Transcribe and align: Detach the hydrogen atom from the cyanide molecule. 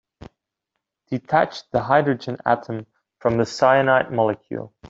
Detach 1.11 1.69
the 1.69 1.81
hydrogen 1.81 2.35
atom 2.43 2.87
from 3.19 3.37
the 3.37 3.45
cyanide 3.45 4.11
molecule. 4.11 4.73